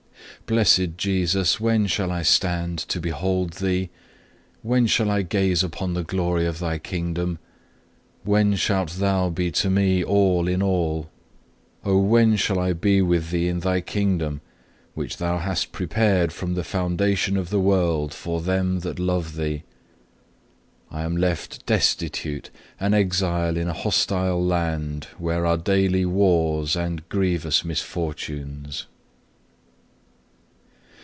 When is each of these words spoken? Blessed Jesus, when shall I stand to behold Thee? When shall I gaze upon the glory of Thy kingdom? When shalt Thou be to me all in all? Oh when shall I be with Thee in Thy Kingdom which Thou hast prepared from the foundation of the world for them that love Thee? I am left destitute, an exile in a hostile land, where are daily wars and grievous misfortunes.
Blessed 0.47 0.97
Jesus, 0.97 1.61
when 1.61 1.87
shall 1.87 2.11
I 2.11 2.23
stand 2.23 2.77
to 2.89 2.99
behold 2.99 3.53
Thee? 3.53 3.89
When 4.63 4.85
shall 4.85 5.09
I 5.09 5.21
gaze 5.21 5.63
upon 5.63 5.93
the 5.93 6.03
glory 6.03 6.45
of 6.45 6.59
Thy 6.59 6.77
kingdom? 6.77 7.39
When 8.25 8.55
shalt 8.57 8.89
Thou 8.97 9.29
be 9.29 9.49
to 9.51 9.69
me 9.69 10.03
all 10.03 10.49
in 10.49 10.61
all? 10.61 11.09
Oh 11.85 11.99
when 11.99 12.35
shall 12.35 12.59
I 12.59 12.73
be 12.73 13.01
with 13.01 13.29
Thee 13.29 13.47
in 13.47 13.61
Thy 13.61 13.79
Kingdom 13.79 14.41
which 14.93 15.17
Thou 15.17 15.37
hast 15.37 15.71
prepared 15.71 16.33
from 16.33 16.55
the 16.55 16.65
foundation 16.65 17.37
of 17.37 17.49
the 17.49 17.61
world 17.61 18.13
for 18.13 18.41
them 18.41 18.81
that 18.81 18.99
love 18.99 19.37
Thee? 19.37 19.63
I 20.91 21.03
am 21.03 21.15
left 21.15 21.65
destitute, 21.65 22.49
an 22.77 22.93
exile 22.93 23.55
in 23.55 23.69
a 23.69 23.73
hostile 23.73 24.43
land, 24.43 25.05
where 25.17 25.45
are 25.45 25.55
daily 25.57 26.03
wars 26.03 26.75
and 26.75 27.07
grievous 27.07 27.63
misfortunes. 27.63 28.87